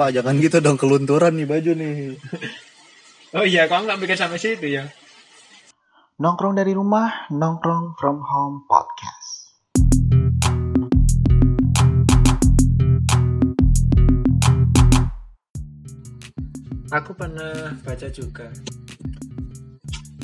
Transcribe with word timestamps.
pak 0.00 0.16
jangan 0.16 0.40
gitu 0.40 0.64
dong 0.64 0.80
kelunturan 0.80 1.36
nih 1.36 1.44
baju 1.44 1.76
nih. 1.76 2.16
Oh 3.36 3.44
iya 3.44 3.68
kamu 3.68 3.84
nggak 3.84 4.00
mikir 4.00 4.16
sampai 4.16 4.40
situ 4.40 4.80
ya? 4.80 4.88
Nongkrong 6.16 6.56
dari 6.56 6.72
rumah 6.72 7.28
nongkrong 7.28 8.00
from 8.00 8.24
home 8.24 8.64
podcast. 8.64 9.52
Aku 16.96 17.12
pernah 17.12 17.76
baca 17.84 18.08
juga. 18.08 18.48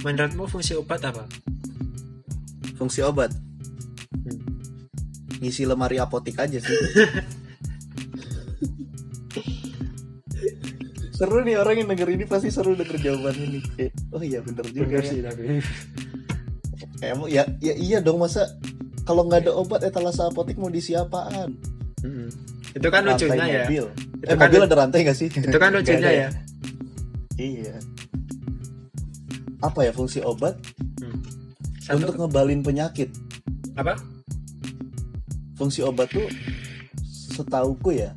Menurutmu 0.00 0.48
fungsi 0.48 0.72
obat 0.72 1.04
apa? 1.04 1.28
Fungsi 2.80 3.04
obat? 3.04 3.28
Hmm. 4.24 4.40
ngisi 5.36 5.68
lemari 5.68 6.00
apotik 6.00 6.40
aja 6.40 6.56
sih 6.56 6.72
seru 11.16 11.40
nih 11.40 11.56
orang 11.56 11.80
yang 11.80 11.88
denger 11.88 12.08
ini 12.12 12.24
pasti 12.24 12.48
seru 12.48 12.76
denger 12.76 13.00
jawaban 13.00 13.32
ini 13.34 13.58
Kayak, 13.64 13.92
oh 14.12 14.20
iya 14.20 14.38
bener 14.40 14.64
juga 14.68 14.84
Bener 14.86 15.00
ya. 15.00 15.08
sih 15.08 15.20
tapi 15.20 15.42
Emang 16.98 17.28
ya, 17.28 17.44
ya 17.58 17.72
iya 17.72 17.98
dong 18.00 18.16
masa 18.18 18.44
kalau 19.02 19.24
nggak 19.24 19.44
ada 19.44 19.52
obat 19.54 19.80
etalase 19.80 20.18
apotik 20.20 20.56
mau 20.56 20.66
diisi 20.66 20.92
apaan? 20.92 21.56
Mm-mm. 22.00 22.28
itu 22.72 22.88
kan 22.90 23.00
Rantai 23.02 23.16
lucunya 23.22 23.44
ya 23.46 23.62
mobil. 23.64 23.84
Itu 24.18 24.24
eh 24.26 24.34
kan 24.34 24.48
mobil 24.48 24.60
ada 24.62 24.76
rantai 24.76 25.00
nggak 25.04 25.14
sih? 25.14 25.28
itu 25.28 25.56
kan 25.56 25.70
lucunya 25.76 26.00
ada 26.02 26.12
ya 26.12 26.28
Iya. 27.36 27.74
Apa 29.60 29.80
ya 29.82 29.92
fungsi 29.92 30.20
obat 30.20 30.56
Hmm. 30.96 31.20
Satu, 31.78 31.96
untuk 32.02 32.16
ngebalin 32.18 32.60
penyakit? 32.60 33.12
apa 33.74 33.96
Fungsi 35.54 35.80
obat 35.80 36.08
tuh 36.08 36.24
setauku 37.04 37.92
ya 37.92 38.16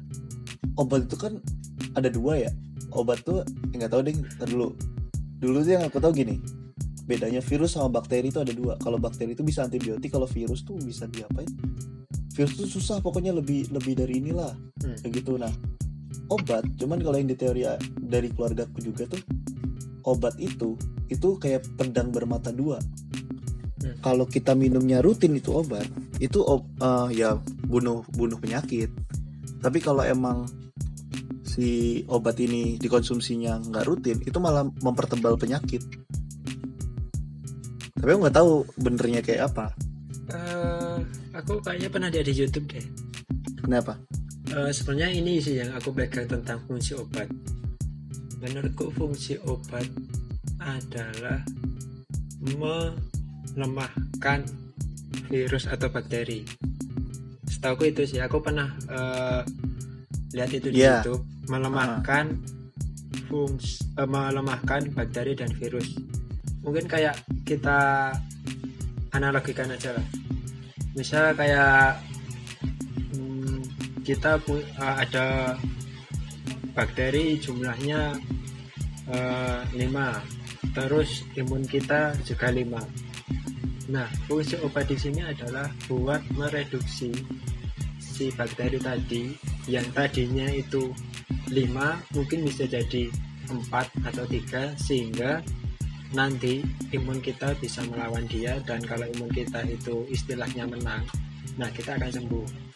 obat 0.73 1.03
itu 1.03 1.15
kan 1.15 1.35
ada 1.93 2.07
dua 2.07 2.39
ya. 2.39 2.51
Obat 2.93 3.21
tuh 3.21 3.45
nggak 3.73 3.89
tahu 3.91 4.01
deh 4.05 4.15
dulu. 4.49 4.73
Dulu 5.39 5.57
tuh 5.63 5.71
yang 5.77 5.85
aku 5.85 6.01
tahu 6.01 6.13
gini. 6.13 6.41
Bedanya 7.09 7.41
virus 7.41 7.73
sama 7.73 7.89
bakteri 7.89 8.29
itu 8.29 8.37
ada 8.37 8.53
dua. 8.53 8.77
Kalau 8.77 9.01
bakteri 9.01 9.33
itu 9.33 9.41
bisa 9.41 9.65
antibiotik, 9.65 10.13
kalau 10.13 10.29
virus 10.29 10.61
tuh 10.61 10.77
bisa 10.77 11.09
diapain? 11.09 11.49
Virus 12.37 12.53
tuh 12.53 12.69
susah 12.69 13.01
pokoknya 13.01 13.33
lebih 13.33 13.69
lebih 13.73 13.97
dari 13.97 14.21
inilah. 14.21 14.53
Hmm. 14.85 14.97
Kayak 15.01 15.23
gitu 15.23 15.41
nah. 15.41 15.51
Obat, 16.29 16.61
cuman 16.77 17.01
kalau 17.01 17.17
yang 17.17 17.25
di 17.25 17.33
teori 17.33 17.65
dari 17.97 18.29
keluargaku 18.29 18.85
juga 18.85 19.09
tuh 19.09 19.17
obat 20.05 20.37
itu 20.37 20.77
itu 21.09 21.41
kayak 21.41 21.65
pedang 21.73 22.13
bermata 22.13 22.53
dua. 22.53 22.77
Hmm. 23.81 23.97
Kalau 24.05 24.29
kita 24.29 24.53
minumnya 24.53 25.01
rutin 25.01 25.33
itu 25.33 25.49
obat, 25.57 25.89
itu 26.21 26.45
eh, 26.81 27.07
ya 27.17 27.41
bunuh 27.65 28.05
bunuh 28.13 28.37
penyakit. 28.37 28.93
Tapi 29.59 29.81
kalau 29.81 30.05
emang 30.05 30.45
si 31.49 31.69
obat 32.05 32.37
ini 32.37 32.77
dikonsumsinya 32.77 33.57
nggak 33.73 33.85
rutin, 33.89 34.21
itu 34.21 34.37
malah 34.37 34.69
mempertebal 34.85 35.33
penyakit. 35.33 35.81
Tapi 37.97 38.09
aku 38.13 38.19
nggak 38.21 38.37
tahu 38.37 38.51
benernya 38.77 39.21
kayak 39.25 39.49
apa. 39.49 39.73
Eh, 40.29 40.97
aku 41.33 41.57
kayaknya 41.65 41.89
pernah 41.89 42.09
lihat 42.13 42.29
di 42.29 42.37
YouTube 42.37 42.69
deh 42.69 42.85
Kenapa? 43.59 43.97
Eh, 44.53 44.69
sebenarnya 44.69 45.09
ini 45.09 45.41
sih 45.41 45.57
yang 45.57 45.73
aku 45.73 45.89
pegang 45.89 46.29
tentang 46.29 46.61
fungsi 46.69 46.93
obat. 46.93 47.25
Menurutku 48.39 48.93
fungsi 48.93 49.41
obat 49.43 49.89
adalah 50.61 51.41
melemahkan 53.55 54.45
virus 55.27 55.65
atau 55.65 55.89
bakteri. 55.89 56.45
Setahu 57.49 57.89
itu 57.89 58.05
sih, 58.05 58.21
aku 58.21 58.39
pernah 58.39 58.69
eh, 58.87 59.41
lihat 60.33 60.49
itu 60.53 60.69
di 60.71 60.85
Iya. 60.85 61.01
YouTube 61.01 61.25
melemahkan 61.49 62.37
fungsi 63.27 63.81
eh, 63.97 64.05
melemahkan 64.05 64.93
bakteri 64.93 65.33
dan 65.33 65.49
virus. 65.57 65.97
Mungkin 66.61 66.85
kayak 66.85 67.17
kita 67.43 68.13
analogikan 69.11 69.73
aja 69.73 69.97
lah. 69.97 70.05
Misal 70.93 71.33
kayak 71.33 71.97
hmm, 73.11 73.65
kita 74.05 74.37
eh, 74.37 74.95
ada 75.03 75.57
bakteri 76.77 77.35
jumlahnya 77.41 78.15
eh, 79.09 79.61
5 79.73 80.39
terus 80.71 81.25
imun 81.35 81.65
kita 81.65 82.13
juga 82.23 82.53
5 82.53 83.89
nah 83.89 84.05
fungsi 84.29 84.53
obat 84.61 84.85
di 84.85 84.95
sini 84.95 85.25
adalah 85.25 85.65
buat 85.89 86.21
mereduksi 86.37 87.09
si 87.97 88.29
bakteri 88.37 88.77
tadi 88.77 89.33
yang 89.65 89.85
tadinya 89.97 90.45
itu 90.53 90.93
5 91.49 92.15
mungkin 92.15 92.39
bisa 92.45 92.63
jadi 92.69 93.09
4 93.49 94.09
atau 94.09 94.25
3 94.25 94.77
sehingga 94.77 95.41
nanti 96.13 96.65
imun 96.93 97.21
kita 97.21 97.53
bisa 97.61 97.85
melawan 97.85 98.25
dia 98.25 98.57
dan 98.65 98.81
kalau 98.81 99.05
imun 99.17 99.29
kita 99.29 99.61
itu 99.69 100.05
istilahnya 100.09 100.65
menang 100.65 101.05
nah 101.57 101.69
kita 101.69 101.97
akan 101.97 102.09
sembuh 102.09 102.69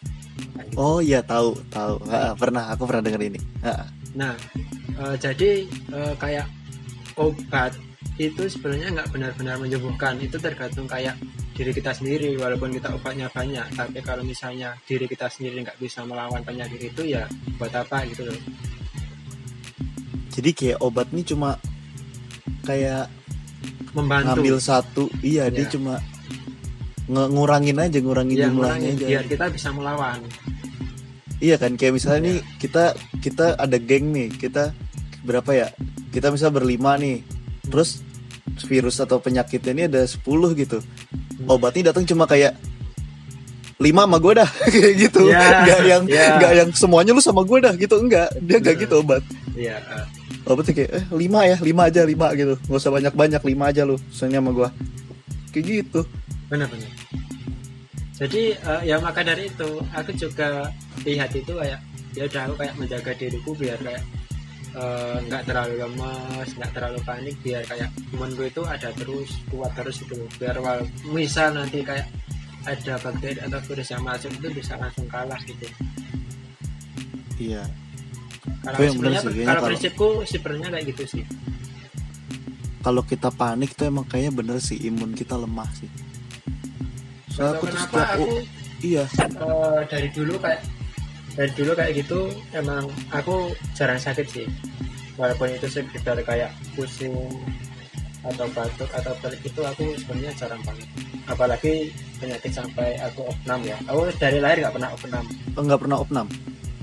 gitu. 0.74 0.74
Oh 0.78 0.98
iya 0.98 1.22
tahu 1.22 1.54
tahu. 1.70 2.02
Ha, 2.10 2.34
pernah 2.34 2.70
aku 2.74 2.86
pernah 2.86 3.02
denger 3.06 3.22
ini. 3.30 3.40
Ha, 3.62 3.86
Nah, 4.14 4.34
eh, 4.94 5.14
jadi 5.18 5.66
eh, 5.66 6.14
kayak 6.18 6.46
obat 7.18 7.74
itu 8.18 8.46
sebenarnya 8.46 8.94
nggak 8.94 9.10
benar-benar 9.10 9.56
menyembuhkan. 9.58 10.18
Itu 10.22 10.38
tergantung 10.38 10.86
kayak 10.86 11.18
diri 11.54 11.70
kita 11.70 11.94
sendiri. 11.94 12.34
Walaupun 12.34 12.70
kita 12.70 12.90
obatnya 12.92 13.30
banyak, 13.30 13.66
tapi 13.72 13.98
kalau 14.02 14.22
misalnya 14.22 14.74
diri 14.82 15.06
kita 15.06 15.26
sendiri 15.26 15.62
nggak 15.62 15.78
bisa 15.78 16.02
melawan 16.02 16.42
penyakit 16.42 16.90
itu 16.90 17.02
ya 17.08 17.24
buat 17.56 17.72
apa 17.72 18.04
gitu 18.10 18.26
loh. 18.26 18.38
Jadi 20.34 20.50
kayak 20.50 20.78
obat 20.82 21.06
ini 21.14 21.22
cuma 21.22 21.54
kayak 22.66 23.06
Membantu. 23.94 24.26
ngambil 24.34 24.56
satu, 24.58 25.06
iya 25.22 25.46
dia 25.46 25.62
Ya. 25.62 25.70
cuma 25.70 26.02
ngurangin 27.06 27.78
aja, 27.78 27.98
ngurangin 28.00 28.34
ya, 28.34 28.48
jumlahnya 28.50 28.90
ngurangin, 28.90 28.94
aja. 28.98 29.06
biar 29.06 29.24
kita 29.30 29.44
bisa 29.52 29.68
melawan. 29.70 30.18
Iya 31.38 31.56
kan, 31.60 31.76
kayak 31.76 31.94
misalnya 31.94 32.20
Ya. 32.20 32.26
nih 32.26 32.38
kita 32.58 32.84
kita 33.22 33.46
ada 33.54 33.76
geng 33.78 34.10
nih, 34.10 34.28
kita 34.32 34.74
berapa 35.22 35.50
ya? 35.54 35.68
Kita 36.10 36.34
misal 36.34 36.50
berlima 36.50 36.98
nih, 36.98 37.22
terus 37.70 38.02
virus 38.66 38.98
atau 38.98 39.18
penyakitnya 39.18 39.70
ini 39.72 39.82
ada 39.86 40.02
10 40.02 40.50
gitu. 40.54 40.82
Hmm. 41.44 41.52
Obatnya 41.52 41.92
datang 41.92 42.08
cuma 42.08 42.24
kayak 42.24 42.56
lima 43.76 44.06
sama 44.08 44.16
gue 44.22 44.32
dah. 44.38 44.48
Kayak 44.72 44.94
gitu. 44.96 45.20
Ya, 45.28 45.66
nggak 45.66 45.80
yang 45.84 46.02
ya. 46.08 46.26
nggak 46.40 46.52
yang 46.56 46.68
semuanya 46.72 47.10
lu 47.12 47.20
sama 47.20 47.42
gue 47.44 47.58
dah 47.60 47.74
gitu. 47.76 48.00
Enggak 48.00 48.32
dia 48.40 48.56
nggak 48.62 48.74
Hmm. 48.78 48.84
gitu 48.88 48.94
obat. 49.02 49.22
Iya, 49.54 49.76
eh, 49.78 50.04
obatnya 50.48 50.72
kayak 50.74 50.90
eh, 50.94 51.04
lima 51.12 51.40
ya 51.44 51.56
lima 51.60 51.82
aja 51.90 52.00
lima 52.06 52.26
gitu. 52.32 52.54
Nggak 52.64 52.80
usah 52.80 52.92
banyak 52.94 53.12
banyak 53.12 53.42
lima 53.44 53.64
aja 53.68 53.82
lu 53.84 53.96
soalnya 54.08 54.40
sama 54.40 54.50
gue 54.54 54.68
kayak 55.52 55.64
gitu. 55.68 56.00
Benar-benar. 56.48 56.90
Jadi 58.14 58.42
eh, 58.54 58.80
ya 58.86 58.96
maka 59.02 59.20
dari 59.26 59.50
itu 59.50 59.70
aku 59.90 60.10
juga 60.14 60.70
lihat 61.02 61.34
itu 61.34 61.50
kayak 61.50 61.80
ya 62.14 62.22
udah 62.30 62.40
aku 62.46 62.54
kayak 62.62 62.74
menjaga 62.78 63.12
diriku 63.18 63.50
biar 63.58 63.78
kayak 63.82 64.02
eh, 64.74 65.16
nggak 65.30 65.42
terlalu 65.46 65.74
lemas, 65.80 66.48
nggak 66.58 66.70
terlalu 66.74 66.98
panik 67.06 67.36
biar 67.42 67.62
kayak 67.66 67.90
imun 68.14 68.30
gue 68.34 68.46
itu 68.50 68.62
ada 68.66 68.90
terus 68.94 69.30
kuat 69.50 69.72
terus 69.78 70.02
itu 70.02 70.18
biar 70.38 70.58
wal 70.58 70.82
misal 71.14 71.54
nanti 71.54 71.80
kayak 71.82 72.06
ada 72.64 72.96
bakteri 72.96 73.38
atau 73.44 73.60
virus 73.68 73.88
yang 73.92 74.02
masuk 74.02 74.30
itu 74.40 74.48
bisa 74.56 74.74
langsung 74.80 75.04
kalah 75.06 75.36
gitu. 75.44 75.68
iya 77.36 77.64
Kalau 78.64 78.78
sebenarnya 78.80 79.20
kalau 79.44 79.62
prinsipku 79.68 80.08
sebenarnya 80.24 80.68
kayak 80.72 80.84
gitu 80.96 81.04
sih. 81.20 81.24
kalau 82.80 83.00
kita 83.04 83.28
panik 83.32 83.72
tuh 83.76 83.88
emang 83.88 84.04
kayaknya 84.08 84.32
bener 84.32 84.56
sih 84.60 84.76
imun 84.88 85.12
kita 85.12 85.36
lemah 85.36 85.68
sih 85.76 85.88
soalnya 87.32 87.58
aku 87.58 87.64
tuh 87.68 87.80
setiap 87.80 88.08
aku 88.14 88.26
iya 88.84 89.04
eh, 89.08 89.80
dari 89.88 90.08
dulu 90.12 90.34
kayak 90.38 90.60
dari 91.34 91.50
dulu 91.52 91.72
kayak 91.74 91.92
gitu 91.98 92.30
emang 92.54 92.86
aku 93.10 93.50
jarang 93.74 93.98
sakit 93.98 94.26
sih. 94.26 94.46
Walaupun 95.14 95.50
itu 95.50 95.66
sekedar 95.70 96.18
kayak 96.22 96.50
pusing 96.74 97.14
atau 98.24 98.48
batuk 98.56 98.88
atau 98.90 99.12
pelik 99.20 99.42
itu 99.44 99.60
aku 99.62 99.84
sebenarnya 100.00 100.32
jarang 100.34 100.62
banget. 100.64 100.88
Apalagi 101.28 101.92
penyakit 102.18 102.50
sampai 102.50 102.96
aku 102.98 103.26
opnam 103.26 103.60
ya. 103.62 103.76
Aku 103.86 104.10
dari 104.16 104.38
lahir 104.42 104.64
nggak 104.64 104.74
pernah 104.74 104.90
opnam. 104.94 105.24
Nggak 105.54 105.80
pernah 105.82 105.96
opnam? 106.00 106.26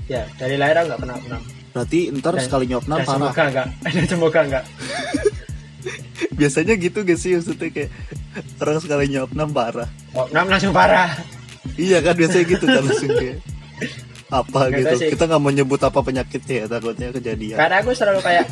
Ya 0.08 0.22
dari 0.36 0.56
lahir 0.56 0.80
aku 0.80 0.86
nggak 0.92 1.02
pernah 1.02 1.16
opnam. 1.18 1.42
Berarti 1.72 1.98
ntar 2.20 2.34
Dan- 2.36 2.44
sekali 2.44 2.64
opnam 2.76 2.98
dan 3.00 3.06
parah. 3.08 3.16
semoga 3.16 3.42
enggak 3.48 3.68
dan 3.96 4.04
semoga 4.04 4.40
enggak 4.44 4.64
biasanya 6.38 6.74
gitu 6.78 7.02
gak 7.02 7.18
sih 7.18 7.34
maksudnya 7.34 7.68
kayak 7.74 7.90
orang 8.60 8.78
sekali 8.78 9.04
opnam 9.18 9.48
parah? 9.50 9.88
Opnam 10.12 10.46
langsung 10.52 10.72
parah. 10.76 11.16
Iya 11.80 12.04
kan 12.04 12.14
biasanya 12.14 12.44
gitu 12.44 12.64
kan 12.68 12.82
langsung 12.84 13.10
kayak 13.16 13.38
apa 14.32 14.60
Nggak 14.66 14.80
gitu. 14.80 14.94
sih. 14.98 15.08
kita 15.12 15.24
nggak 15.28 15.40
mau 15.40 15.52
nyebut 15.52 15.76
apa 15.78 15.98
penyakitnya 16.00 16.54
ya 16.56 16.66
takutnya 16.66 17.08
kejadian. 17.12 17.56
Karena 17.56 17.76
aku 17.78 17.90
selalu 17.92 18.20
kayak 18.20 18.46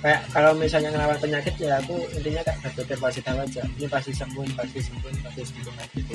kayak 0.00 0.20
kalau 0.28 0.50
misalnya 0.52 0.90
ngelawan 0.90 1.18
penyakit 1.18 1.54
ya 1.56 1.78
aku 1.78 1.94
intinya 2.12 2.42
kayak 2.42 2.58
berpikir 2.66 2.96
positif 2.98 3.30
aja. 3.32 3.62
Ini 3.70 3.86
pasti 3.86 4.10
sembuh 4.10 4.42
ini 4.42 4.54
pasti 4.54 4.78
sembuh 4.80 5.08
ini 5.08 5.20
pasti 5.22 5.40
sembuh 5.44 5.72
gitu 5.94 6.14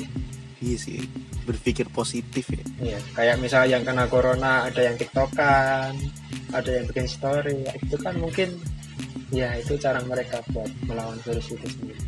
iya 0.56 0.76
sih 0.76 0.98
berpikir 1.44 1.86
positif 1.88 2.48
ya. 2.48 2.64
Iya, 2.82 2.98
kayak 3.12 3.36
misalnya 3.38 3.76
yang 3.76 3.84
kena 3.84 4.04
corona 4.06 4.64
ada 4.64 4.80
yang 4.82 4.96
tiktokan, 4.96 5.92
ada 6.50 6.70
yang 6.72 6.84
bikin 6.86 7.06
story 7.06 7.60
ya, 7.60 7.72
itu 7.76 7.96
kan 7.96 8.16
mungkin 8.16 8.56
ya 9.28 9.52
itu 9.54 9.76
cara 9.76 10.00
mereka 10.02 10.40
buat 10.50 10.66
melawan 10.84 11.20
virus 11.22 11.52
itu 11.52 11.60
sendiri. 11.62 12.00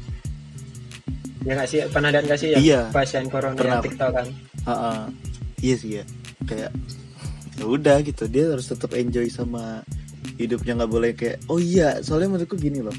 Ya 1.45 1.55
nggak 1.55 1.69
sih? 1.69 1.81
Pernah 1.87 2.09
lihat 2.11 2.25
nggak 2.25 2.41
sih 2.41 2.49
ya 2.51 2.59
Iya. 2.59 2.81
pasien 2.91 3.25
corona 3.27 3.55
Pernah. 3.55 3.79
yang 3.79 3.85
TikTok 3.85 4.11
kan 4.11 4.27
Ha-ha. 4.65 4.93
iya 5.61 5.75
sih 5.77 5.91
ya 5.97 6.05
kayak 6.47 6.71
ya 7.59 7.65
udah 7.67 7.99
gitu. 8.07 8.31
Dia 8.31 8.55
harus 8.55 8.71
tetap 8.71 8.95
enjoy 8.95 9.27
sama 9.33 9.83
hidupnya 10.39 10.79
nggak 10.79 10.93
boleh 10.93 11.11
kayak 11.19 11.43
oh 11.51 11.59
iya 11.59 11.99
soalnya 12.05 12.39
menurutku 12.39 12.55
gini 12.55 12.85
loh. 12.85 12.95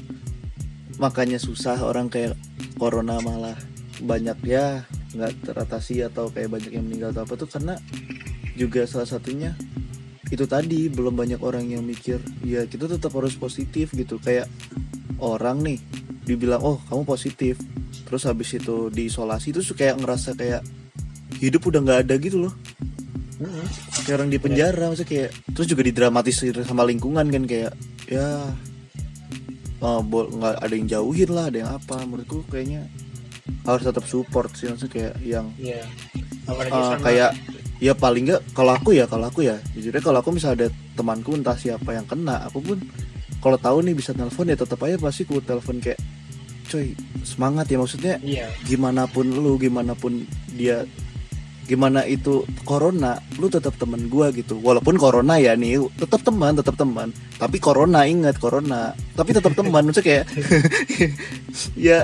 Makanya 1.00 1.40
susah 1.40 1.80
orang 1.80 2.12
kayak 2.12 2.36
corona 2.76 3.16
malah 3.24 3.56
banyak 4.00 4.36
ya 4.44 4.84
nggak 5.16 5.52
teratasi 5.52 6.04
atau 6.04 6.28
kayak 6.28 6.52
banyak 6.52 6.72
yang 6.76 6.84
meninggal 6.84 7.16
atau 7.16 7.24
apa 7.24 7.34
tuh 7.40 7.48
karena 7.48 7.74
juga 8.56 8.84
salah 8.84 9.08
satunya 9.08 9.56
itu 10.30 10.46
tadi 10.46 10.86
belum 10.86 11.16
banyak 11.18 11.40
orang 11.42 11.66
yang 11.66 11.82
mikir 11.82 12.22
ya 12.46 12.62
kita 12.68 12.86
tetap 12.86 13.16
harus 13.16 13.34
positif 13.34 13.96
gitu. 13.96 14.20
Kayak 14.20 14.52
orang 15.20 15.64
nih 15.64 15.80
dibilang 16.28 16.60
oh 16.60 16.78
kamu 16.92 17.08
positif. 17.08 17.56
Terus 18.04 18.26
habis 18.26 18.50
itu 18.52 18.90
diisolasi 18.90 19.54
terus 19.54 19.70
kayak 19.72 20.02
ngerasa 20.02 20.34
kayak 20.34 20.62
hidup 21.40 21.62
udah 21.64 21.80
nggak 21.80 22.00
ada 22.06 22.14
gitu 22.20 22.44
loh 22.46 22.54
Mm-mm. 23.40 23.64
kayak 24.02 24.16
orang 24.16 24.28
di 24.28 24.38
penjara 24.38 24.84
maksudnya 24.86 25.08
kayak 25.08 25.30
terus 25.50 25.66
juga 25.66 25.82
didramatisir 25.82 26.54
sama 26.60 26.84
lingkungan 26.84 27.24
kan 27.24 27.44
kayak 27.44 27.72
ya 28.06 28.52
bol- 30.02 30.28
nggak 30.30 30.60
ada 30.60 30.74
yang 30.74 30.86
jauhin 30.86 31.30
lah 31.30 31.48
ada 31.48 31.58
yang 31.58 31.70
apa 31.72 32.04
menurutku 32.04 32.44
kayaknya 32.46 32.84
harus 33.64 33.82
tetap 33.82 34.04
support 34.04 34.52
sih 34.52 34.68
maksudnya 34.68 34.92
kayak 34.92 35.14
yang 35.22 35.46
Iya. 35.56 35.82
Apalagi 36.44 36.70
eh, 36.70 36.84
sama 36.84 37.00
kayak 37.00 37.30
ya 37.78 37.92
paling 37.94 38.24
nggak 38.26 38.42
kalau 38.52 38.72
aku 38.74 38.90
ya 38.92 39.04
kalau 39.04 39.26
aku 39.26 39.40
ya 39.42 39.56
jujurnya 39.72 40.02
kalau 40.02 40.20
aku 40.20 40.30
misalnya 40.30 40.56
ada 40.58 40.68
temanku 40.92 41.32
entah 41.32 41.56
siapa 41.56 41.96
yang 41.96 42.04
kena 42.04 42.44
aku 42.44 42.60
pun 42.60 42.78
kalau 43.40 43.56
tahu 43.56 43.80
nih 43.80 43.96
bisa 43.96 44.12
telepon 44.12 44.46
ya 44.46 44.56
tetap 44.58 44.76
aja 44.80 45.00
pasti 45.00 45.24
ku 45.24 45.40
telepon 45.40 45.80
kayak 45.80 45.96
coy 46.68 46.92
semangat 47.22 47.66
ya 47.66 47.80
maksudnya 47.80 48.14
iya 48.20 48.52
gimana 48.62 49.08
pun 49.08 49.24
lu 49.26 49.56
gimana 49.56 49.96
pun 49.96 50.28
dia 50.52 50.84
gimana 51.70 52.02
itu 52.02 52.42
corona 52.66 53.22
lu 53.38 53.46
tetap 53.46 53.78
temen 53.78 54.10
gua 54.10 54.34
gitu. 54.34 54.58
Walaupun 54.58 54.98
corona 54.98 55.38
ya 55.38 55.54
nih 55.54 55.78
tetap 55.94 56.26
teman 56.26 56.58
tetap 56.58 56.74
teman. 56.74 57.14
Tapi 57.38 57.62
corona 57.62 58.02
ingat 58.04 58.42
corona. 58.42 58.90
Tapi 59.14 59.30
tetap 59.30 59.54
teman 59.54 59.78
maksudnya 59.86 60.02
kayak 60.02 60.24
ya 61.88 62.02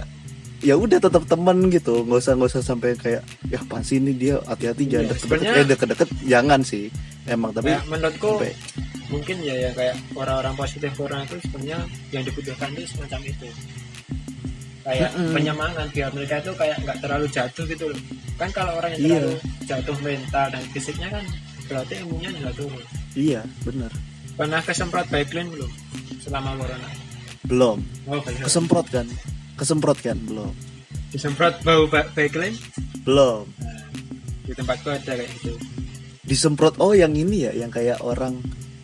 ya 0.63 0.75
udah 0.79 1.03
tetap 1.03 1.27
teman 1.27 1.67
gitu. 1.69 2.07
Nggak 2.07 2.23
usah 2.23 2.33
nggak 2.39 2.51
usah 2.55 2.63
sampai 2.63 2.95
kayak 2.95 3.27
ya 3.51 3.59
pasti 3.67 3.99
ini 3.99 4.15
dia? 4.15 4.39
Hati-hati 4.41 4.87
jangan 4.87 5.03
Iya, 5.03 5.11
deket-deket. 5.11 5.21
sebenarnya- 5.43 5.57
eh 5.59 5.67
deket-deket 5.67 6.09
jangan 6.25 6.61
sih. 6.63 6.87
Emang 7.27 7.51
tapi 7.51 7.75
ya, 7.75 7.83
menurutku 7.91 8.39
sampai 8.39 8.55
mungkin 9.07 9.37
ya 9.43 9.55
ya 9.55 9.71
kayak 9.71 9.95
orang-orang 10.15 10.55
positif 10.55 10.91
corona 10.95 11.23
itu 11.23 11.39
sebenarnya 11.43 11.79
yang 12.11 12.23
dibutuhkan 12.23 12.71
itu 12.75 12.87
semacam 12.91 13.21
itu 13.23 13.47
kayak 14.87 15.11
Mm-mm. 15.13 15.35
penyemangat 15.35 15.87
biar 15.91 16.11
mereka 16.11 16.35
itu 16.39 16.53
kayak 16.55 16.77
nggak 16.81 16.99
terlalu 17.01 17.27
jatuh 17.29 17.65
gitu 17.67 17.85
loh. 17.91 18.01
Kan 18.37 18.49
kalau 18.51 18.73
orang 18.75 18.95
yang 18.95 19.01
Iya. 19.01 19.11
terlalu 19.19 19.35
jatuh 19.65 19.97
mental 20.01 20.47
dan 20.49 20.63
fisiknya 20.71 21.09
kan 21.11 21.25
berarti 21.67 21.95
imunnya 21.99 22.31
juga 22.33 22.51
turun. 22.55 22.85
Iya 23.13 23.43
bener 23.61 23.91
pernah 24.37 24.61
kesemprot 24.61 25.09
Baiklin 25.09 25.49
belum 25.49 25.73
selama 26.21 26.55
corona? 26.55 26.89
Belum. 27.43 27.79
Oh 28.05 28.21
kesemprot 28.21 28.87
kan? 28.87 29.07
Kesemprot 29.57 29.99
kan? 29.99 30.19
Belum. 30.23 30.53
Disemprot 31.09 31.57
bau 31.63 31.89
ba- 31.89 32.07
Baiklin 32.13 32.53
belum. 33.03 33.49
Nah, 33.59 33.83
di 34.45 34.53
tempatku 34.53 34.87
ada 34.89 35.13
kayak 35.17 35.27
gitu. 35.35 35.57
Disemprot 36.23 36.77
oh 36.77 36.93
yang 36.93 37.11
ini 37.13 37.49
ya 37.49 37.57
yang 37.57 37.71
kayak 37.71 37.99
orang 37.99 38.39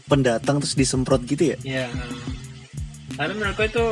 pendatang 0.06 0.58
terus 0.58 0.72
disemprot 0.72 1.22
gitu 1.25 1.52
ya? 1.52 1.58
Ya 1.62 1.87
tapi 3.12 3.37
menurutku 3.37 3.69
itu 3.69 3.87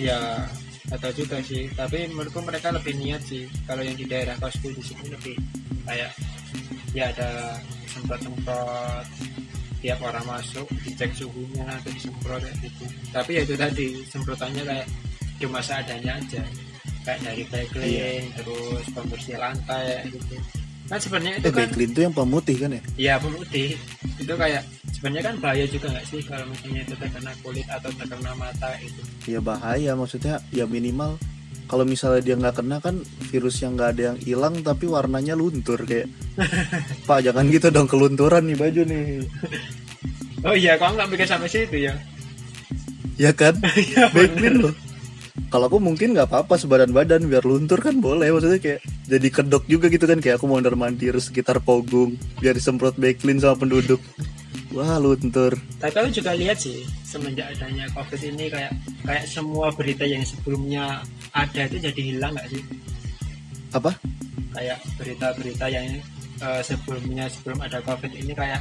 ya 0.00 0.48
atau 0.86 1.10
juga 1.10 1.42
sih 1.42 1.66
tapi 1.74 2.06
menurutku 2.06 2.38
mereka 2.46 2.70
lebih 2.70 2.94
niat 2.98 3.22
sih. 3.26 3.46
Kalau 3.66 3.82
yang 3.82 3.98
di 3.98 4.06
daerah 4.06 4.38
kosku 4.38 4.70
di 4.70 4.82
sini 4.82 5.10
lebih 5.10 5.34
kayak 5.86 6.10
ya 6.94 7.10
ada 7.10 7.58
semprot 7.90 8.20
semprot 8.22 9.06
tiap 9.82 9.98
orang 10.02 10.24
masuk 10.26 10.66
dicek 10.82 11.12
suhunya 11.14 11.66
atau 11.66 11.90
disemprot 11.92 12.40
kayak 12.42 12.56
gitu. 12.64 12.84
Tapi 13.10 13.30
ya 13.36 13.40
itu 13.44 13.54
tadi 13.58 13.86
semprotannya 14.08 14.62
kayak 14.62 14.86
cuma 15.42 15.60
seadanya 15.60 16.16
aja. 16.16 16.42
Kayak 17.06 17.20
dari 17.22 17.42
backling 17.46 17.86
Iya. 17.86 18.34
terus 18.34 18.84
pembersih 18.90 19.36
lantai 19.38 20.06
gitu. 20.10 20.36
Kan 20.86 20.98
sebenarnya 21.02 21.32
eh 21.34 21.40
itu 21.42 21.50
kan 21.50 21.66
Backlin 21.66 21.90
tuh 21.90 22.02
yang 22.06 22.14
pemutih 22.14 22.56
kan 22.62 22.70
ya? 22.70 22.82
Ya 22.94 23.14
pemutih. 23.18 23.74
Itu 24.22 24.34
kayak 24.38 24.62
sebenarnya 24.96 25.22
kan 25.28 25.36
bahaya 25.44 25.64
juga 25.68 25.92
nggak 25.92 26.06
sih 26.08 26.20
kalau 26.24 26.48
misalnya 26.48 26.80
itu 26.88 26.94
terkena 26.96 27.32
kulit 27.44 27.66
atau 27.68 27.90
terkena 27.92 28.32
mata 28.32 28.68
itu? 28.80 29.00
Ya 29.28 29.40
bahaya 29.44 29.92
maksudnya 29.92 30.40
ya 30.48 30.64
minimal 30.64 31.20
kalau 31.68 31.84
misalnya 31.84 32.22
dia 32.24 32.34
nggak 32.40 32.56
kena 32.64 32.80
kan 32.80 32.96
virus 33.28 33.60
yang 33.60 33.76
nggak 33.76 33.90
ada 33.92 34.02
yang 34.14 34.18
hilang 34.24 34.54
tapi 34.64 34.88
warnanya 34.88 35.36
luntur 35.36 35.76
kayak 35.84 36.08
pak 37.08 37.20
jangan 37.20 37.44
gitu 37.52 37.68
dong 37.68 37.84
kelunturan 37.84 38.48
nih 38.48 38.56
baju 38.56 38.82
nih. 38.88 39.06
Oh 40.48 40.56
iya 40.56 40.80
kau 40.80 40.88
nggak 40.88 41.12
pikir 41.12 41.28
sampai 41.28 41.50
situ 41.52 41.76
ya? 41.76 41.92
Ya 43.20 43.36
kan? 43.36 43.60
Backlin 44.16 44.64
loh. 44.64 44.74
Kalau 45.52 45.68
aku 45.68 45.78
mungkin 45.78 46.16
nggak 46.16 46.32
apa-apa 46.32 46.56
sebadan 46.56 46.90
badan 46.96 47.28
biar 47.28 47.44
luntur 47.44 47.78
kan 47.84 48.00
boleh 48.00 48.32
maksudnya 48.32 48.56
kayak 48.56 48.80
jadi 49.04 49.28
kedok 49.28 49.68
juga 49.68 49.92
gitu 49.92 50.08
kan 50.08 50.18
kayak 50.18 50.40
aku 50.40 50.48
mau 50.48 50.56
mondar 50.58 50.74
mandir 50.74 51.12
sekitar 51.20 51.60
Pogung 51.60 52.16
biar 52.40 52.56
disemprot 52.56 52.96
Backlin 52.96 53.38
sama 53.38 53.60
penduduk 53.60 54.00
wah 54.76 55.00
luntur. 55.00 55.56
Tapi 55.80 55.96
aku 55.96 56.10
juga 56.12 56.36
lihat 56.36 56.60
sih 56.60 56.84
semenjak 57.00 57.56
adanya 57.56 57.88
covid 57.96 58.20
ini 58.20 58.52
kayak 58.52 58.72
kayak 59.08 59.24
semua 59.24 59.72
berita 59.72 60.04
yang 60.04 60.20
sebelumnya 60.20 61.00
ada 61.32 61.60
itu 61.64 61.80
jadi 61.80 62.00
hilang 62.12 62.36
nggak 62.36 62.48
sih? 62.52 62.62
Apa? 63.72 63.96
Kayak 64.52 64.78
berita-berita 65.00 65.66
yang 65.72 65.86
eh, 66.44 66.60
sebelumnya 66.60 67.24
sebelum 67.32 67.64
ada 67.64 67.80
covid 67.80 68.12
ini 68.12 68.36
kayak 68.36 68.60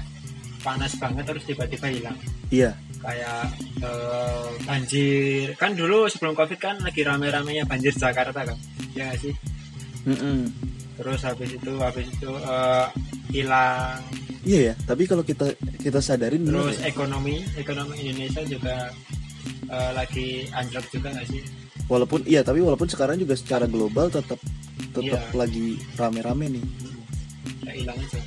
panas 0.63 0.95
banget 0.95 1.27
terus 1.27 1.43
tiba-tiba 1.43 1.87
hilang. 1.91 2.17
Iya. 2.47 2.71
Kayak 3.03 3.51
eh, 3.83 4.49
banjir. 4.63 5.51
Kan 5.59 5.75
dulu 5.75 6.07
sebelum 6.07 6.31
covid 6.31 6.57
kan 6.63 6.79
lagi 6.79 7.03
rame-ramenya 7.03 7.67
banjir 7.67 7.91
Jakarta 7.91 8.47
kan? 8.47 8.57
Ya 8.95 9.11
nggak 9.11 9.19
sih? 9.19 9.35
Mm-mm. 10.05 10.53
terus 10.95 11.25
habis 11.25 11.49
itu 11.49 11.73
habis 11.81 12.07
itu 12.07 12.29
eh, 12.29 12.87
hilang 13.33 13.99
iya 14.45 14.71
ya 14.71 14.73
tapi 14.85 15.09
kalau 15.09 15.25
kita 15.25 15.51
kita 15.81 15.99
sadarin 15.99 16.45
terus 16.45 16.77
ya, 16.79 16.87
ekonomi 16.93 17.41
ekonomi 17.57 17.95
Indonesia 17.99 18.41
juga 18.45 18.93
eh, 19.65 19.91
lagi 19.97 20.27
anjlok 20.53 20.85
juga 20.93 21.09
nggak 21.11 21.27
sih? 21.29 21.41
Walaupun 21.85 22.25
iya 22.25 22.41
tapi 22.41 22.61
walaupun 22.65 22.89
sekarang 22.89 23.17
juga 23.21 23.37
secara 23.37 23.65
global 23.69 24.09
tetap 24.09 24.37
tetap 24.95 25.21
Iya. 25.21 25.37
lagi 25.37 25.67
rame-rame 25.99 26.45
nih. 26.57 26.65
Kayak 27.61 27.75
hilang 27.77 27.97
aja. 27.99 28.19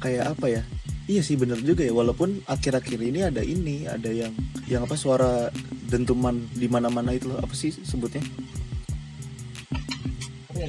Kayak 0.00 0.24
apa 0.34 0.46
ya? 0.48 0.62
Iya 1.04 1.20
sih 1.20 1.36
bener 1.36 1.60
juga 1.60 1.84
ya 1.84 1.92
walaupun 1.92 2.40
akhir-akhir 2.48 2.96
ini 2.96 3.20
ada 3.28 3.44
ini 3.44 3.84
ada 3.84 4.08
yang 4.08 4.32
yang 4.64 4.88
apa 4.88 4.96
suara 4.96 5.52
dentuman 5.86 6.40
di 6.56 6.64
mana-mana 6.66 7.12
itu 7.12 7.28
loh. 7.28 7.38
Apa 7.44 7.52
sih 7.52 7.70
sebutnya? 7.70 8.24
ya 8.24 8.28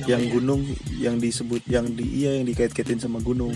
yang 0.04 0.24
gunung 0.28 0.62
yang 1.00 1.16
disebut 1.16 1.64
yang 1.72 1.88
di 1.96 2.04
iya 2.24 2.36
yang 2.36 2.46
dikait-kaitin 2.46 3.00
sama 3.00 3.24
gunung. 3.24 3.56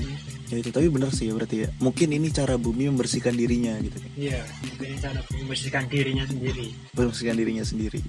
Ya 0.49 0.57
itu 0.57 0.73
tapi 0.73 0.89
bener 0.89 1.13
sih 1.13 1.29
ya 1.29 1.37
berarti 1.37 1.67
ya. 1.67 1.69
Mungkin 1.83 2.09
ini 2.15 2.31
cara 2.33 2.57
bumi 2.57 2.89
membersihkan 2.89 3.35
dirinya 3.35 3.75
gitu. 3.83 3.99
Iya 4.15 4.41
mungkin 4.65 4.97
cara 4.97 5.19
membersihkan 5.29 5.83
dirinya 5.91 6.25
sendiri. 6.25 6.73
Membersihkan 6.97 7.35
dirinya 7.37 7.65
sendiri. 7.67 7.99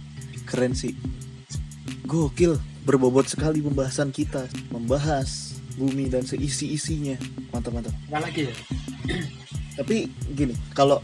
Keren 0.48 0.72
sih. 0.72 0.96
Gokil 2.08 2.56
berbobot 2.88 3.28
sekali 3.28 3.60
pembahasan 3.60 4.14
kita. 4.14 4.48
Membahas 4.72 5.60
bumi 5.76 6.08
dan 6.08 6.24
seisi-isinya. 6.24 7.20
Mantap 7.52 7.76
mantap. 7.76 7.94
Apa 8.08 8.24
lagi 8.24 8.48
ya? 8.48 8.54
Tapi 9.78 10.08
gini 10.32 10.56
kalau 10.72 11.02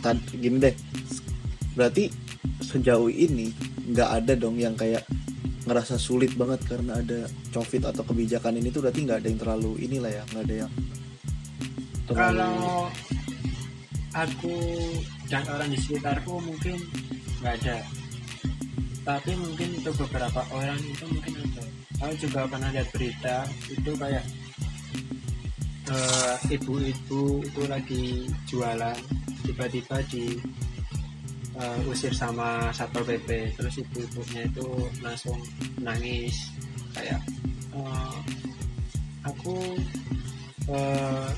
tad- 0.00 0.24
gini 0.32 0.56
deh. 0.56 0.74
Berarti 1.76 2.08
sejauh 2.64 3.12
ini 3.12 3.52
nggak 3.90 4.08
ada 4.22 4.32
dong 4.38 4.56
yang 4.56 4.78
kayak 4.78 5.02
ngerasa 5.70 5.94
sulit 5.96 6.34
banget 6.34 6.66
karena 6.66 6.98
ada 6.98 7.30
covid 7.54 7.86
atau 7.86 8.02
kebijakan 8.02 8.58
ini 8.58 8.74
tuh 8.74 8.82
berarti 8.82 9.06
nggak 9.06 9.18
ada 9.22 9.28
yang 9.30 9.40
terlalu 9.40 9.72
inilah 9.78 10.10
ya 10.10 10.22
nggak 10.34 10.44
ada 10.50 10.56
yang 10.66 10.72
terlalu 12.10 12.18
kalau 12.18 12.58
aku 14.14 14.58
dan 15.30 15.46
orang 15.46 15.70
di 15.70 15.78
sekitarku 15.78 16.42
mungkin 16.42 16.76
nggak 17.40 17.54
ada. 17.62 17.76
Tapi 19.00 19.32
mungkin 19.38 19.68
untuk 19.80 19.94
beberapa 20.06 20.44
orang 20.52 20.80
itu 20.82 21.04
mungkin 21.08 21.32
ada. 21.38 21.64
Aku 22.04 22.14
juga 22.18 22.48
pernah 22.48 22.70
lihat 22.72 22.88
berita 22.92 23.36
itu 23.70 23.90
kayak 23.96 24.24
eh, 25.88 26.36
ibu-ibu 26.56 27.44
itu 27.44 27.62
lagi 27.68 28.04
jualan 28.48 28.98
tiba-tiba 29.46 29.96
di 30.08 30.36
eh, 31.60 31.90
usir 31.92 32.12
sama 32.16 32.72
satpol 32.72 33.04
pp 33.04 33.52
terus 33.54 33.76
ibu-ibunya 33.78 34.48
itu 34.48 34.66
langsung 35.04 35.36
nangis. 35.84 36.50
Kayak 36.96 37.20
eh, 37.76 38.16
aku 39.28 39.56
eh, 40.72 41.30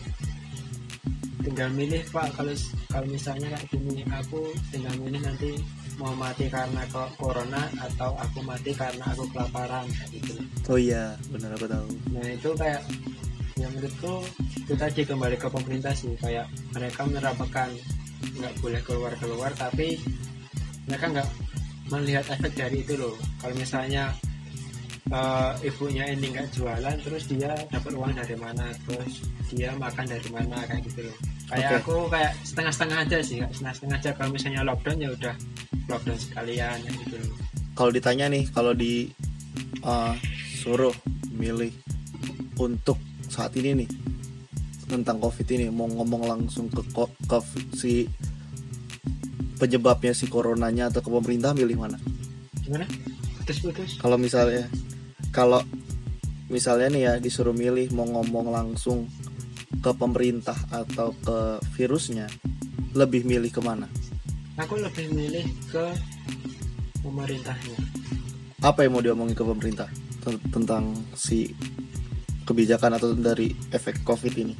tinggal 1.42 1.68
milih 1.74 2.02
pak. 2.14 2.30
Kalau 2.38 2.54
kalau 2.88 3.06
misalnya 3.10 3.50
kayak 3.50 3.66
gini 3.74 4.02
aku 4.14 4.40
tinggal 4.70 4.94
milih 5.02 5.20
nanti 5.20 5.58
mau 6.00 6.14
mati 6.16 6.48
karena 6.48 6.82
corona 7.20 7.68
atau 7.76 8.16
aku 8.16 8.40
mati 8.42 8.72
karena 8.72 9.04
aku 9.12 9.28
kelaparan 9.30 9.84
gitu. 10.08 10.34
Oh 10.70 10.78
iya 10.80 11.18
benar 11.28 11.52
aku 11.58 11.66
tahu. 11.68 11.88
Nah 12.14 12.26
itu 12.32 12.50
kayak 12.56 12.82
yang 13.60 13.70
menurutku 13.76 14.24
itu 14.56 14.74
tadi 14.78 15.02
kembali 15.04 15.36
ke 15.36 15.48
pemerintah 15.52 15.92
sih. 15.92 16.14
Kayak 16.16 16.48
mereka 16.72 17.04
menerapkan 17.04 17.68
nggak 18.38 18.54
boleh 18.62 18.80
keluar 18.82 19.12
keluar 19.18 19.50
tapi 19.54 19.98
mereka 20.86 21.06
nggak 21.10 21.28
melihat 21.92 22.24
efek 22.32 22.52
dari 22.56 22.82
itu 22.82 22.96
loh. 22.96 23.14
Kalau 23.42 23.54
misalnya 23.54 24.14
uh, 25.12 25.52
ibunya 25.60 26.08
ini 26.08 26.32
nggak 26.32 26.54
jualan 26.56 26.96
terus 27.04 27.28
dia 27.28 27.52
dapat 27.68 27.92
uang 27.92 28.12
dari 28.16 28.36
mana 28.38 28.72
terus 28.86 29.22
dia 29.52 29.76
makan 29.76 30.06
dari 30.08 30.28
mana 30.32 30.56
kayak 30.64 30.82
gitu 30.88 31.00
loh. 31.06 31.16
Kayak 31.52 31.68
Oke. 31.68 31.76
aku 31.84 31.94
kayak 32.08 32.32
setengah-setengah 32.48 32.98
aja 33.04 33.18
sih 33.20 33.36
kayak 33.44 33.52
setengah-setengah 33.52 33.96
aja. 34.00 34.10
Kalau 34.16 34.30
misalnya 34.32 34.62
lockdown 34.64 34.98
ya 34.98 35.10
udah 35.12 35.34
lockdown 35.90 36.18
sekalian 36.18 36.76
kayak 36.80 36.96
gitu 37.06 37.16
loh. 37.20 37.34
Kalau 37.72 37.90
ditanya 37.92 38.26
nih 38.32 38.44
kalau 38.52 38.72
di 38.72 39.12
uh, 39.84 40.14
suruh 40.56 40.94
milih 41.32 41.72
untuk 42.56 42.96
saat 43.28 43.56
ini 43.56 43.84
nih 43.84 43.88
tentang 44.92 45.16
covid 45.16 45.48
ini 45.48 45.72
mau 45.72 45.88
ngomong 45.88 46.28
langsung 46.28 46.68
ke, 46.68 46.84
ke 47.24 47.38
si 47.72 48.04
penyebabnya 49.56 50.12
si 50.12 50.28
coronanya 50.28 50.92
atau 50.92 51.00
ke 51.00 51.08
pemerintah 51.08 51.56
milih 51.56 51.80
mana? 51.80 51.98
Gimana? 52.60 52.84
Putus-putus 53.40 53.96
kalau 53.96 54.20
misalnya 54.20 54.68
kalau 55.32 55.64
misalnya 56.52 56.92
nih 56.92 57.02
ya 57.08 57.12
disuruh 57.16 57.56
milih 57.56 57.88
mau 57.96 58.04
ngomong 58.04 58.52
langsung 58.52 59.08
ke 59.80 59.90
pemerintah 59.96 60.56
atau 60.68 61.16
ke 61.24 61.58
virusnya 61.74 62.28
lebih 62.92 63.24
milih 63.24 63.48
ke 63.48 63.64
mana 63.64 63.88
aku 64.60 64.76
lebih 64.76 65.08
milih 65.16 65.46
ke 65.72 65.84
pemerintahnya. 67.02 67.78
Apa 68.62 68.86
yang 68.86 68.94
mau 68.94 69.02
diomongin 69.02 69.34
ke 69.34 69.42
pemerintah? 69.42 69.88
Ten- 70.22 70.42
tentang 70.54 70.94
si 71.18 71.50
kebijakan 72.46 72.98
atau 72.98 73.10
dari 73.14 73.50
efek 73.74 74.06
covid 74.06 74.34
ini 74.38 74.54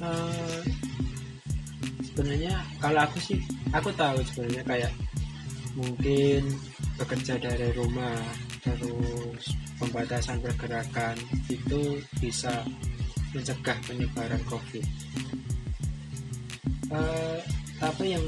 Eh, 0.00 0.60
sebenarnya 2.08 2.56
kalau 2.80 3.04
aku 3.04 3.20
sih 3.20 3.36
aku 3.76 3.92
tahu 3.92 4.16
sebenarnya 4.32 4.64
kayak 4.64 4.92
mungkin 5.76 6.56
bekerja 6.96 7.36
dari 7.36 7.68
rumah 7.76 8.16
terus 8.64 9.52
pembatasan 9.76 10.40
pergerakan 10.40 11.16
itu 11.52 12.00
bisa 12.16 12.64
mencegah 13.36 13.76
penyebaran 13.84 14.40
covid. 14.48 14.84
Eh, 16.90 17.38
tapi 17.76 18.16
yang 18.16 18.24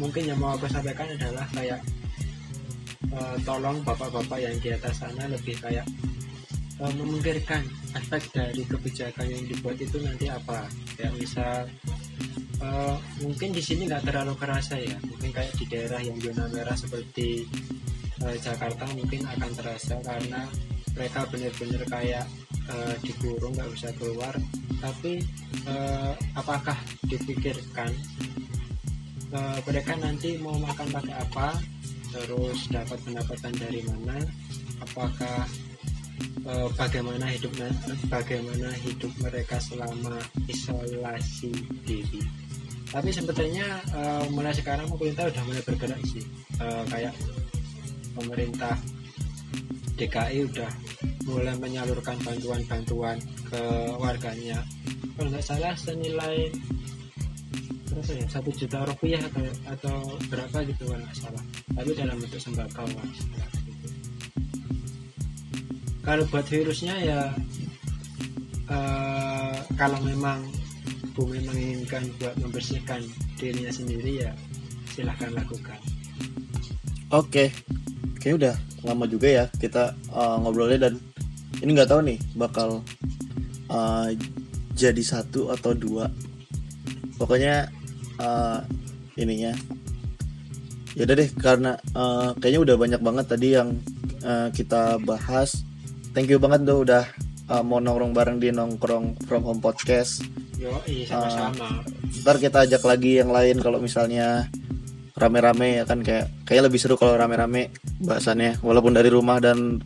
mungkin 0.00 0.24
yang 0.24 0.40
mau 0.40 0.56
aku 0.56 0.64
sampaikan 0.72 1.12
adalah 1.20 1.44
kayak 1.52 1.84
eh, 3.12 3.36
tolong 3.44 3.84
bapak-bapak 3.84 4.40
yang 4.40 4.56
di 4.56 4.72
atas 4.72 5.04
sana 5.04 5.28
lebih 5.28 5.52
kayak 5.60 5.84
eh, 6.80 6.94
memikirkan 6.98 7.62
efek 7.94 8.30
dari 8.34 8.62
kebijakan 8.66 9.26
yang 9.30 9.44
dibuat 9.46 9.78
itu 9.78 9.98
nanti 10.02 10.26
apa? 10.30 10.66
Kayak 10.98 11.14
misal 11.18 11.54
eh, 12.62 12.96
mungkin 13.22 13.50
di 13.54 13.62
sini 13.62 13.86
nggak 13.86 14.06
terlalu 14.10 14.34
kerasa 14.38 14.78
ya. 14.78 14.96
Mungkin 15.06 15.30
kayak 15.30 15.54
di 15.58 15.64
daerah 15.70 16.00
yang 16.02 16.18
zona 16.18 16.50
merah 16.50 16.74
seperti 16.74 17.46
eh, 18.22 18.36
Jakarta 18.42 18.88
mungkin 18.94 19.22
akan 19.22 19.50
terasa 19.54 19.94
karena 20.02 20.46
mereka 20.94 21.26
benar-benar 21.26 21.82
kayak 21.90 22.26
eh, 22.70 22.94
dikurung 23.02 23.54
nggak 23.54 23.70
bisa 23.74 23.88
keluar. 23.98 24.34
Tapi 24.82 25.22
eh, 25.66 26.12
apakah 26.34 26.78
dipikirkan 27.06 27.90
eh, 29.34 29.58
mereka 29.66 29.92
nanti 29.98 30.38
mau 30.38 30.58
makan 30.58 30.88
pakai 30.90 31.14
apa 31.18 31.48
terus 32.14 32.70
dapat 32.70 32.98
pendapatan 33.02 33.54
dari 33.58 33.82
mana? 33.82 34.22
Apakah 34.82 35.50
eh, 36.46 36.68
bagaimana 36.76 37.26
hidup 37.30 37.52
bagaimana 38.06 38.68
hidup 38.84 39.12
mereka 39.20 39.56
selama 39.58 40.18
isolasi 40.46 41.52
diri? 41.84 42.22
Tapi 42.90 43.10
sebetulnya 43.10 43.82
eh, 43.90 44.24
mulai 44.30 44.54
sekarang 44.54 44.86
pemerintah 44.86 45.26
udah 45.30 45.42
mulai 45.46 45.62
bergerak 45.62 46.00
sih. 46.06 46.24
Eh, 46.62 46.84
kayak 46.90 47.14
pemerintah 48.14 48.74
DKI 49.94 50.38
udah 50.50 50.70
mulai 51.24 51.54
menyalurkan 51.58 52.18
bantuan-bantuan 52.22 53.16
ke 53.48 53.62
warganya. 53.96 54.60
Kalau 55.14 55.30
nggak 55.30 55.46
salah 55.46 55.74
senilai 55.78 56.50
berapa 57.94 58.10
ya? 58.10 58.26
Satu 58.26 58.50
juta 58.50 58.82
rupiah 58.82 59.22
atau 59.22 59.42
atau 59.70 59.96
berapa 60.26 60.56
gitu 60.66 60.82
kalau 60.90 61.00
nggak 61.00 61.16
salah. 61.16 61.42
Tapi 61.78 61.90
dalam 61.94 62.16
bentuk 62.18 62.40
sembako 62.42 62.82
Mas. 62.98 63.18
Kalau 66.04 66.24
buat 66.28 66.46
virusnya 66.46 66.94
ya 67.00 67.20
eh, 68.68 69.56
kalau 69.74 69.98
memang 70.04 70.44
bumi 71.14 71.42
menginginkan 71.48 72.06
buat 72.20 72.34
membersihkan 72.38 73.00
dirinya 73.38 73.70
sendiri 73.70 74.26
ya 74.26 74.30
silahkan 74.94 75.30
lakukan. 75.34 75.78
Oke. 77.14 77.50
Oke 78.14 78.34
udah 78.34 78.56
lama 78.84 79.04
juga 79.04 79.28
ya 79.28 79.44
kita 79.60 79.92
uh, 80.12 80.40
ngobrolnya 80.40 80.88
dan 80.88 80.94
ini 81.60 81.76
nggak 81.76 81.92
tahu 81.92 82.00
nih 82.04 82.18
bakal 82.36 82.80
uh, 83.68 84.08
jadi 84.74 85.02
satu 85.02 85.52
atau 85.52 85.76
dua. 85.76 86.08
Pokoknya 87.20 87.68
uh, 88.18 88.64
ininya. 89.20 89.52
Ya 90.94 91.10
deh 91.10 91.30
karena 91.36 91.74
uh, 91.94 92.32
kayaknya 92.38 92.60
udah 92.70 92.76
banyak 92.78 93.00
banget 93.02 93.26
tadi 93.26 93.48
yang 93.54 93.76
uh, 94.22 94.48
kita 94.54 95.02
bahas 95.02 95.63
thank 96.14 96.30
you 96.30 96.38
banget 96.38 96.62
tuh 96.62 96.86
udah 96.86 97.04
uh, 97.50 97.62
mau 97.66 97.82
nongkrong 97.82 98.14
bareng 98.14 98.38
di 98.38 98.54
nongkrong 98.54 99.18
from 99.26 99.42
home 99.42 99.60
podcast. 99.60 100.22
Yo 100.56 100.70
iya 100.86 101.10
sama-sama. 101.10 101.82
Ntar 102.22 102.36
kita 102.38 102.64
ajak 102.64 102.82
lagi 102.86 103.18
yang 103.18 103.34
lain 103.34 103.58
kalau 103.58 103.82
misalnya 103.82 104.46
rame-rame 105.18 105.82
ya 105.82 105.84
kan? 105.84 106.00
Kayak 106.06 106.30
kayak 106.46 106.70
lebih 106.70 106.78
seru 106.78 106.94
kalau 106.94 107.18
rame-rame 107.18 107.74
bahasannya. 108.00 108.62
Walaupun 108.62 108.94
dari 108.94 109.10
rumah 109.10 109.42
dan 109.42 109.82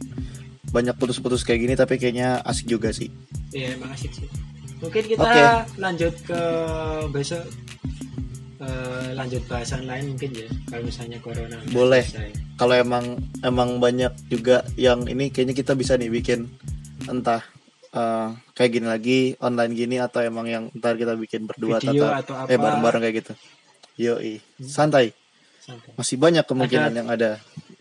banyak 0.68 0.94
putus-putus 1.00 1.48
kayak 1.48 1.64
gini 1.64 1.74
tapi 1.74 1.96
kayaknya 1.96 2.44
asik 2.44 2.68
juga 2.68 2.92
sih. 2.92 3.08
Iya 3.56 3.80
emang 3.80 3.96
asik 3.96 4.12
sih. 4.12 4.28
Mungkin 4.78 5.04
kita 5.10 5.24
Oke. 5.24 5.42
lanjut 5.80 6.14
ke 6.22 6.40
besok 7.10 7.42
eh, 8.58 9.08
lanjut 9.14 9.42
bahasan 9.46 9.84
lain 9.84 10.14
mungkin 10.14 10.30
ya 10.34 10.48
kalau 10.66 10.82
misalnya 10.82 11.18
corona 11.18 11.56
Boleh. 11.68 12.04
kalau 12.54 12.74
emang 12.74 13.04
emang 13.40 13.78
banyak 13.78 14.10
juga 14.26 14.66
yang 14.74 15.06
ini 15.06 15.30
kayaknya 15.30 15.54
kita 15.54 15.72
bisa 15.72 15.94
nih 15.94 16.10
bikin 16.10 16.50
entah 17.06 17.42
eh, 17.88 18.28
kayak 18.52 18.70
gini 18.70 18.86
lagi 18.86 19.18
online 19.38 19.72
gini 19.72 19.96
atau 19.96 20.20
emang 20.20 20.46
yang 20.46 20.64
ntar 20.74 20.94
kita 20.94 21.14
bikin 21.14 21.46
berdua 21.46 21.78
Video 21.78 22.04
tetap 22.04 22.20
atau 22.26 22.34
apa. 22.36 22.48
eh 22.50 22.58
bareng-bareng 22.58 23.02
kayak 23.02 23.16
gitu. 23.22 23.32
Yoi. 23.98 24.38
Santai. 24.58 25.10
Santai. 25.58 25.90
masih 25.94 26.16
banyak 26.16 26.44
kemungkinan 26.44 26.90
Ada- 26.90 26.98
yang 26.98 27.08
ada. 27.08 27.30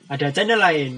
ada 0.07 0.25
channel 0.31 0.57
lain. 0.57 0.91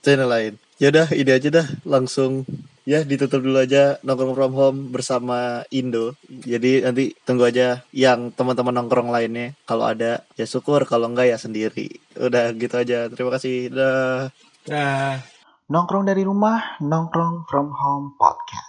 Channel 0.00 0.28
lain. 0.28 0.52
Yaudah 0.76 1.08
ini 1.12 1.30
aja 1.30 1.48
dah. 1.50 1.66
Langsung 1.82 2.44
ya 2.86 3.02
ditutup 3.02 3.42
dulu 3.42 3.58
aja 3.58 3.98
nongkrong 4.06 4.32
from 4.38 4.54
home 4.54 4.78
bersama 4.94 5.66
Indo. 5.74 6.14
Jadi 6.30 6.86
nanti 6.86 7.12
tunggu 7.26 7.50
aja 7.50 7.82
yang 7.90 8.30
teman-teman 8.30 8.72
nongkrong 8.78 9.10
lainnya. 9.10 9.58
Kalau 9.66 9.84
ada 9.84 10.22
ya 10.38 10.46
syukur. 10.46 10.86
Kalau 10.86 11.10
enggak 11.10 11.34
ya 11.34 11.36
sendiri. 11.36 11.90
Udah 12.14 12.54
gitu 12.54 12.78
aja. 12.78 13.10
Terima 13.10 13.34
kasih. 13.34 13.74
Dah. 13.74 14.30
Dah. 14.64 15.18
Nongkrong 15.66 16.06
dari 16.06 16.22
rumah, 16.22 16.78
nongkrong 16.78 17.50
from 17.50 17.74
home 17.74 18.14
podcast. 18.14 18.65